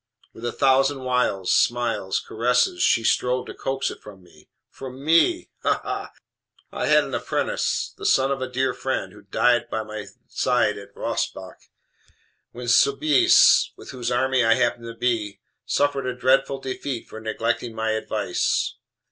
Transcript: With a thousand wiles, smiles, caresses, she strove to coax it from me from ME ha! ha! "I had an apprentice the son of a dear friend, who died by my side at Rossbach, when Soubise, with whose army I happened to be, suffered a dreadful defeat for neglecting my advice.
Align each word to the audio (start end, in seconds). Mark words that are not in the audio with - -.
With 0.33 0.43
a 0.45 0.51
thousand 0.51 1.01
wiles, 1.01 1.53
smiles, 1.53 2.19
caresses, 2.19 2.81
she 2.81 3.03
strove 3.03 3.45
to 3.45 3.53
coax 3.53 3.91
it 3.91 4.01
from 4.01 4.23
me 4.23 4.49
from 4.71 5.05
ME 5.05 5.51
ha! 5.61 5.79
ha! 5.83 6.13
"I 6.71 6.87
had 6.87 7.03
an 7.03 7.13
apprentice 7.13 7.93
the 7.95 8.05
son 8.07 8.31
of 8.31 8.41
a 8.41 8.49
dear 8.49 8.73
friend, 8.73 9.13
who 9.13 9.21
died 9.21 9.69
by 9.69 9.83
my 9.83 10.07
side 10.27 10.79
at 10.79 10.95
Rossbach, 10.95 11.69
when 12.51 12.67
Soubise, 12.67 13.73
with 13.77 13.91
whose 13.91 14.09
army 14.09 14.43
I 14.43 14.55
happened 14.55 14.85
to 14.85 14.95
be, 14.95 15.39
suffered 15.67 16.07
a 16.07 16.15
dreadful 16.15 16.57
defeat 16.59 17.07
for 17.07 17.21
neglecting 17.21 17.75
my 17.75 17.91
advice. 17.91 18.77